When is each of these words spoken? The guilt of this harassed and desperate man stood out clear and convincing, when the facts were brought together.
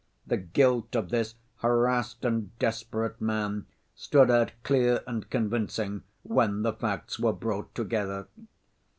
The 0.25 0.37
guilt 0.37 0.95
of 0.95 1.09
this 1.11 1.35
harassed 1.57 2.25
and 2.25 2.57
desperate 2.57 3.21
man 3.21 3.67
stood 3.93 4.31
out 4.31 4.51
clear 4.63 5.03
and 5.05 5.29
convincing, 5.29 6.01
when 6.23 6.63
the 6.63 6.73
facts 6.73 7.19
were 7.19 7.33
brought 7.33 7.75
together. 7.75 8.25